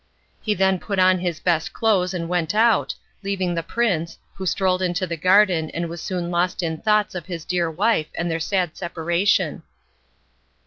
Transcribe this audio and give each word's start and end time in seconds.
He 0.41 0.55
then 0.55 0.79
put 0.79 0.97
on 0.97 1.19
his 1.19 1.39
best 1.39 1.73
clothes 1.73 2.11
and 2.11 2.27
went 2.27 2.55
out, 2.55 2.95
leaving 3.21 3.53
the 3.53 3.61
prince, 3.61 4.17
who 4.33 4.47
strolled 4.47 4.81
into 4.81 5.05
the 5.05 5.15
garden 5.15 5.69
and 5.69 5.87
was 5.89 6.01
soon 6.01 6.31
lost 6.31 6.63
in 6.63 6.79
thoughts 6.81 7.13
of 7.13 7.27
his 7.27 7.45
dear 7.45 7.69
wife 7.69 8.07
and 8.15 8.31
their 8.31 8.39
sad 8.39 8.75
separation. 8.75 9.61